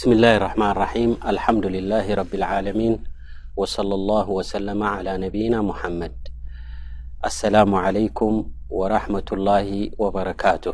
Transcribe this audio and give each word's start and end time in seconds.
ብስም 0.00 0.12
ላ 0.24 0.28
ርሕማን 0.42 0.70
ራም 0.82 1.10
አልሓምዱላ 1.30 1.90
ረብ 2.18 2.30
ዓሚን 2.50 2.94
ሰ 3.72 3.82
ነብና 5.24 5.54
ሐመድ 5.80 6.16
ኣሰላሙ 7.28 7.72
ለይኩም 7.96 8.36
ወረሕመት 8.78 9.30
ላሂ 9.48 9.68
ወበረካት 10.02 10.64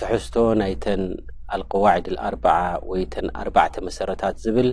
ትሕዝቶ 0.00 0.34
ናይተን 0.62 1.02
ልقዋዕድ 1.60 2.08
ኣርበዓ 2.26 2.58
ወይተን 2.90 3.28
ኣርባዕተ 3.44 3.74
መሰረታት 3.88 4.36
ዝብል 4.44 4.70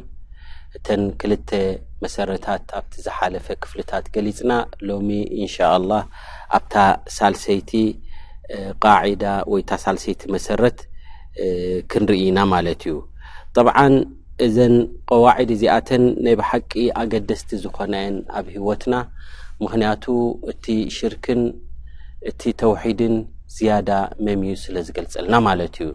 እተን 0.78 1.02
ክልተ 1.24 1.50
መሰረታት 2.06 2.68
ኣብቲ 2.82 2.94
ዝሓለፈ 3.08 3.48
ክፍልታት 3.64 4.06
ገሊፅና 4.20 4.52
ሎሚ 4.90 5.10
እን 5.42 5.48
ሻ 5.58 5.74
ላህ 5.96 6.04
ኣብታ 6.60 6.76
ሳልሰይቲ 7.22 7.72
ቃዳ 8.86 9.24
ወይ 9.54 9.64
ታ 9.72 9.82
ሳልሰይቲ 9.88 10.22
መሰረት 10.38 10.80
ክንርኢና 11.92 12.40
ማለት 12.56 12.82
እዩ 12.90 12.94
ጠብዓን 13.60 13.94
እዘን 14.46 14.74
ቀዋዒድ 15.10 15.50
እዚኣተን 15.56 16.04
ናይ 16.24 16.36
ብሓቂ 16.40 16.72
ኣገደስቲ 17.02 17.50
ዝኮና 17.64 17.94
የን 18.04 18.16
ኣብ 18.40 18.46
ህወትና 18.56 18.96
ምክንያቱ 19.64 20.04
እቲ 20.52 20.66
ሽርክን 20.98 21.42
እቲ 22.30 22.42
ተውሒድን 22.62 23.16
ዝያዳ 23.56 23.90
መምዩ 24.28 24.54
ስለ 24.64 24.76
ዝገልፀልና 24.88 25.36
ማለት 25.48 25.76
እዩ 25.84 25.90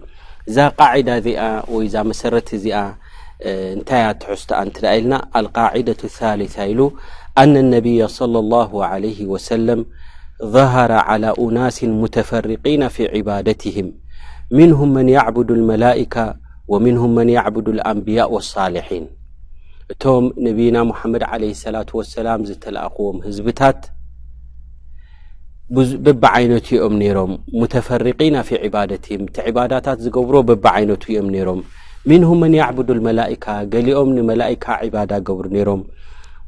እዛ 0.48 0.56
ቃዒዳ 0.80 1.08
እዚኣ 1.20 1.42
ወይ 1.74 1.84
እዛ 1.90 1.96
መሰረት 2.10 2.48
እዚኣ 2.58 2.78
እንታይ 3.76 4.02
ኣ 4.08 4.10
ትሕዝትኣ 4.22 4.58
እንትደ 4.66 4.84
ኢልና 4.96 5.14
ኣልቃዒደት 5.40 6.00
ታሊታ 6.18 6.56
ኢሉ 6.72 6.80
አነ 7.42 7.54
ኣነብያ 7.68 8.00
صለ 8.18 8.34
ላሁ 8.54 8.72
ዓለይህ 8.90 9.20
ወሰለም 9.32 9.80
ظሃረ 10.54 10.92
ዓላى 11.08 11.30
እናስን 11.46 11.92
ሙተፈርቂና 12.02 12.82
ፊ 12.94 13.06
ዕባደትህም 13.18 13.88
ምንሁም 14.58 14.90
መን 14.96 15.08
ያዕብዱ 15.18 15.48
ልመላእካ 15.60 16.14
ወሚንሁም 16.72 17.12
መን 17.18 17.28
ያዕብዱ 17.36 17.68
ኣንብያእ 17.90 18.32
ሳልሒን 18.48 19.04
እቶም 19.92 20.24
ነብና 20.46 20.76
ሙሓመድ 20.90 21.22
ዓለ 21.30 21.42
ሰላት 21.60 21.88
ወሰላም 21.98 22.40
ዝተላእኽዎም 22.48 23.16
ህዝብታት 23.26 23.80
በብዓይነቱ 26.06 26.68
እኦም 26.78 26.94
ነይሮም 27.00 27.32
ሙተፈሪቂና 27.62 28.36
ፊ 28.50 28.60
ዕባደትም 28.68 29.22
እቲ 29.28 29.36
ዕባዳታት 29.50 29.98
ዝገብሮ 30.04 30.36
በብዓይነቱ 30.50 31.02
እዮም 31.12 31.28
ነይሮም 31.36 31.60
ምንሁም 32.12 32.38
መን 32.42 32.54
ያዕቡዱ 32.62 32.88
ልመላእካ 32.98 33.46
ገሊኦም 33.72 34.10
ንመላእካ 34.18 34.66
ዕባዳ 34.90 35.10
ገብሩ 35.30 35.46
ነይሮም 35.56 35.82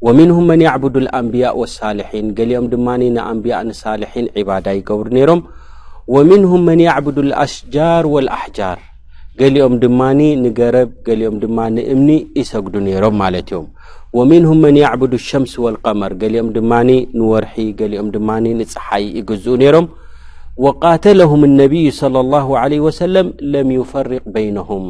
ወምንሁም 0.07 0.45
መን 0.51 0.63
ያዕብዱ 0.67 0.95
ልኣንብያእ 1.05 1.57
ወሳልሒን 1.63 2.29
ገሊኦም 2.39 2.65
ድማኒ 2.75 3.01
ንኣንብያእ 3.17 3.63
ንሳልሒን 3.71 4.25
ዕባዳ 4.43 4.67
ይገብሩ 4.79 5.07
ነይሮም 5.19 5.41
ወምንሁም 6.15 6.63
መን 6.69 6.81
ያዕብዱ 6.89 7.17
ልኣሽጃር 7.29 8.03
ወልኣሕጃር 8.15 8.79
ገሊኦም 9.41 9.75
ድማኒ 9.83 10.19
ንገረብ 10.41 10.89
ገሊኦም 11.05 11.37
ድማ 11.43 11.59
ንእምኒ 11.75 12.09
ይሰግዱ 12.39 12.73
ነይሮም 12.87 13.15
ማለት 13.21 13.47
እዮም 13.51 13.65
ወምንهም 14.17 14.59
መን 14.63 14.75
ያዕቡድ 14.81 15.13
اሸምስ 15.19 15.53
ወاልቀመር 15.63 16.11
ገሊኦም 16.21 16.49
ድማኒ 16.57 16.89
ንወርሒ 17.17 17.55
ገሊኦም 17.79 18.09
ድማኒ 18.15 18.45
ንፀሓይ 18.59 19.05
ይግዝኡ 19.19 19.55
ነይሮም 19.63 19.87
ወቃተለهም 20.65 21.41
اነቢይ 21.49 21.85
صለى 22.01 22.19
الላه 22.23 22.45
ለ 22.71 22.81
ወሰለም 22.85 23.27
ለም 23.53 23.69
ይፈርቅ 23.77 24.23
በይነሁም 24.35 24.85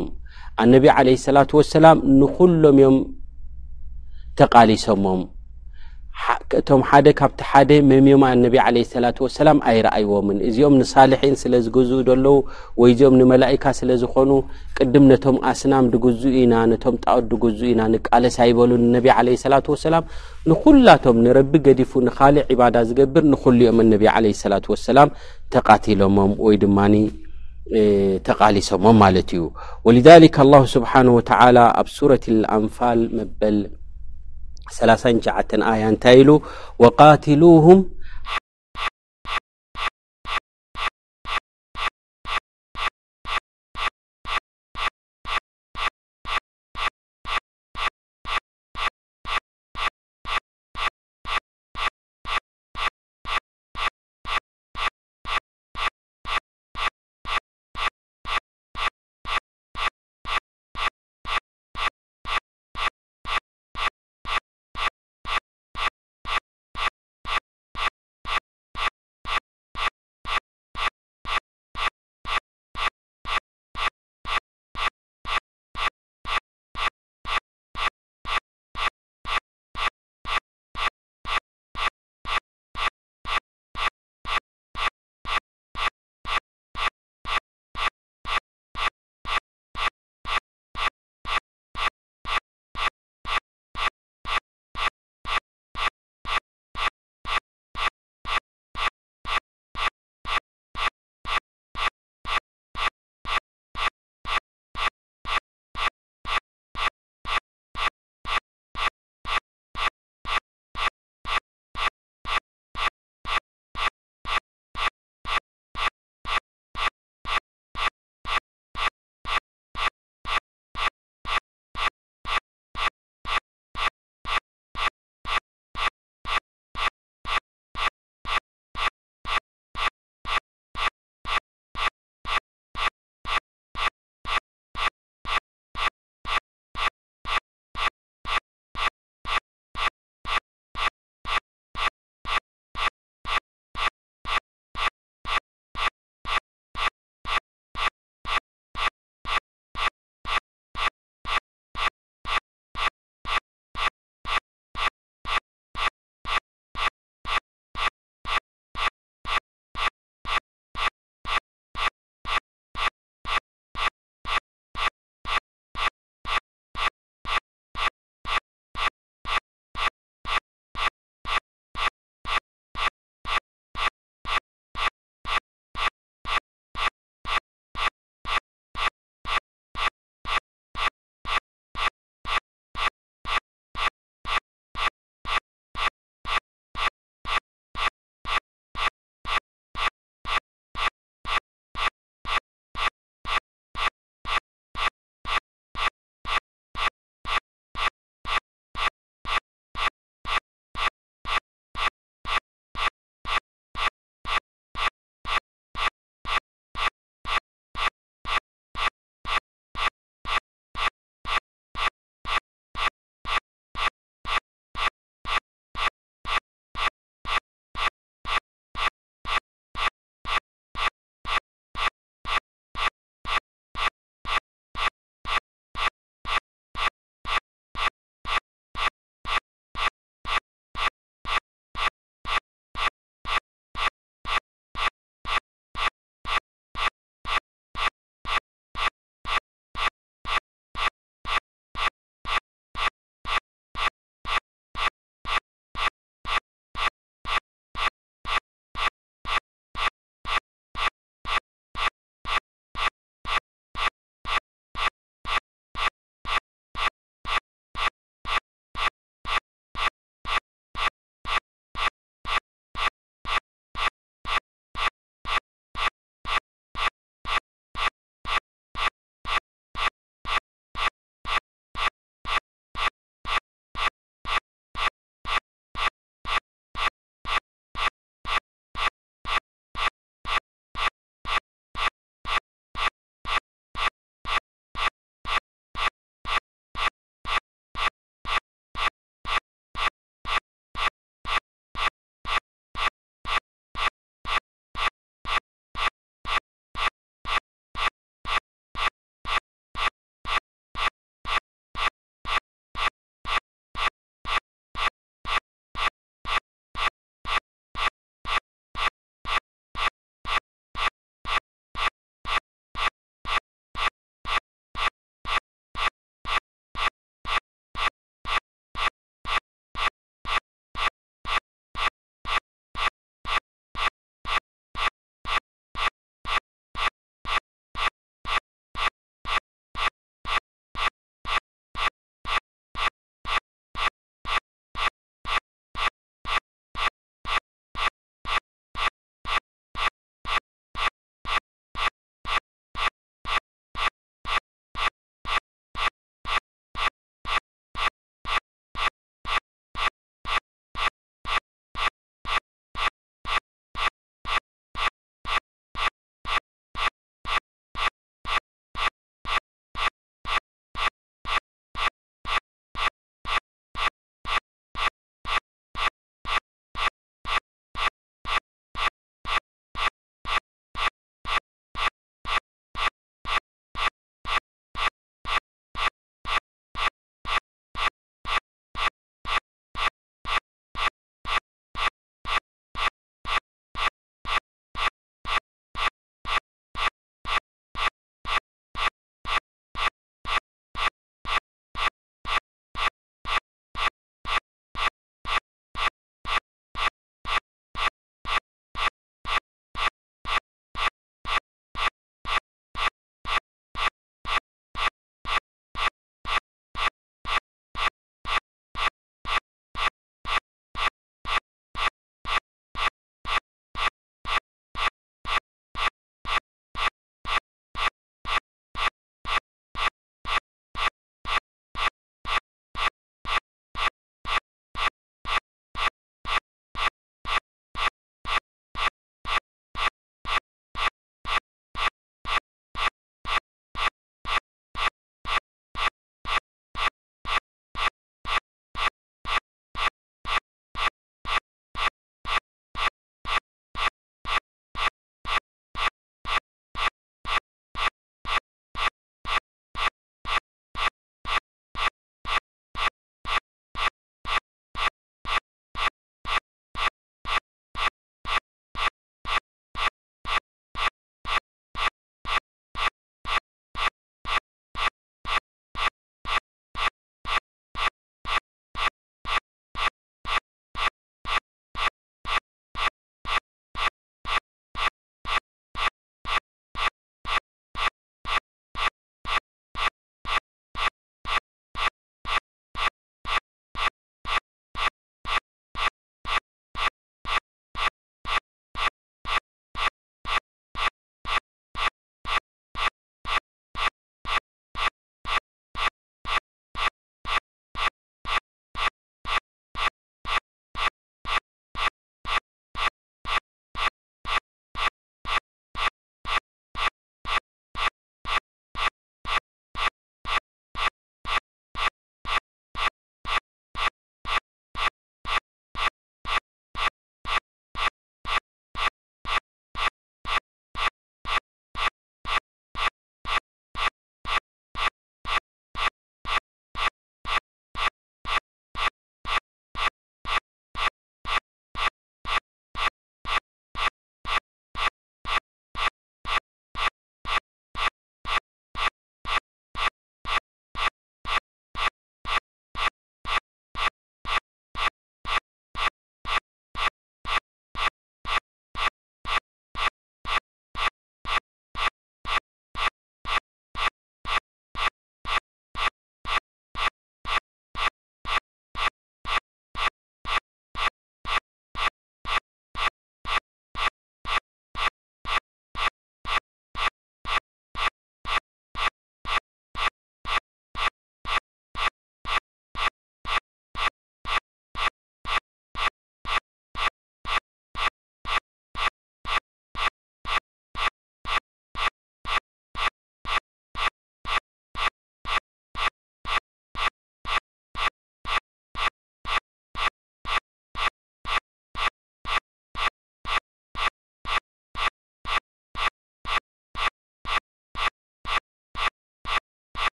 አነቢ 0.64 0.84
عለ 0.98 1.08
ሰላة 1.28 1.50
ወሰላም 1.60 1.98
ንኩሎም 2.20 2.78
ዮም 2.84 2.98
ተቃሊሶሞም 4.40 5.22
እቶም 6.58 6.82
ሓደ 6.90 7.08
ካብቲ 7.20 7.40
ሓደ 7.52 7.70
መምዮም 7.90 8.24
እነቢ 8.34 8.56
ዓለ 8.66 8.76
ስላት 8.92 9.18
ወሰላም 9.24 9.58
ኣይረኣይዎምን 9.70 10.38
እዚኦም 10.48 10.76
ንሳልሒን 10.82 11.36
ስለ 11.42 11.54
ዝግዝኡ 11.66 11.98
ዘለዉ 12.10 12.36
ወይ 12.82 12.92
እዚኦም 12.94 13.16
ንመላኢካ 13.22 13.66
ስለ 13.80 13.90
ዝኾኑ 14.04 14.32
ቅድም 14.78 15.06
ነቶም 15.12 15.38
ኣስናም 15.52 15.86
ድግዝኡ 15.94 16.34
ኢና 16.44 16.54
ነቶም 16.72 16.96
ጣር 17.06 17.20
ድግዝኡ 17.32 17.68
ኢና 17.72 17.82
ንቃለስ 17.96 18.38
ኣይበሉን 18.46 18.84
እነቢ 18.90 19.06
ዓለ 19.18 19.28
ስላት 19.46 19.66
ወሰላም 19.74 20.06
ንኩላቶም 20.54 21.18
ንረቢ 21.26 21.54
ገዲፉ 21.68 21.92
ንካሊእ 22.08 22.48
ዕባዳ 22.56 22.76
ዝገብር 22.90 23.26
ንኩሉኦም 23.34 23.80
ኣነቢ 23.88 24.06
ዓለ 24.16 24.26
ስላት 24.46 24.66
ወሰላም 24.76 25.12
ተቃቲሎሞም 25.56 26.34
ወይ 26.48 26.58
ድማኒ 26.64 26.96
ተቃሊሶሞም 28.30 28.98
ማለት 29.04 29.30
እዩ 29.38 29.44
ወልሊከ 29.88 30.38
ላሁ 30.56 30.64
ስብሓን 30.78 31.10
ወተዓላ 31.20 31.58
ኣብ 31.82 31.88
ሱረት 32.00 32.26
ልኣንፋል 32.42 33.02
መበል 33.20 33.58
3 34.72 35.64
آيا 35.64 35.98
ت 36.02 36.08
ل 36.08 36.30
وقاتلوهم 36.80 37.93